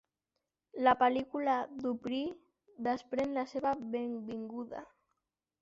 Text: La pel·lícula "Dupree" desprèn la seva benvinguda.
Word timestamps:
La 0.87 0.93
pel·lícula 1.01 1.57
"Dupree" 1.83 2.33
desprèn 2.89 3.39
la 3.39 3.47
seva 3.55 3.77
benvinguda. 3.99 4.83